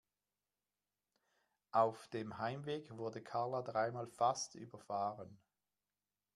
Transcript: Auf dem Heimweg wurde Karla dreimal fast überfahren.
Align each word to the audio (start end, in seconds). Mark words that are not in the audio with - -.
Auf 1.69 2.07
dem 2.07 2.39
Heimweg 2.39 2.89
wurde 2.97 3.21
Karla 3.21 3.61
dreimal 3.61 4.07
fast 4.07 4.55
überfahren. 4.55 5.39